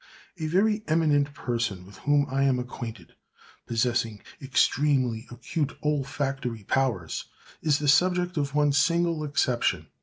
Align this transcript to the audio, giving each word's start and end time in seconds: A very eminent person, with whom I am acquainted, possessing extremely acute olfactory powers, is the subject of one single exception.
A 0.39 0.47
very 0.47 0.81
eminent 0.87 1.31
person, 1.35 1.85
with 1.85 1.97
whom 1.97 2.25
I 2.27 2.41
am 2.45 2.57
acquainted, 2.57 3.13
possessing 3.67 4.19
extremely 4.41 5.27
acute 5.29 5.77
olfactory 5.83 6.63
powers, 6.63 7.25
is 7.61 7.77
the 7.77 7.87
subject 7.87 8.35
of 8.35 8.55
one 8.55 8.71
single 8.71 9.23
exception. 9.23 9.89